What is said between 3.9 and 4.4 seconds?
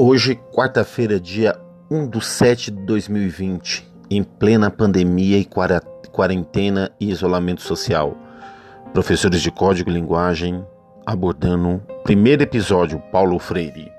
em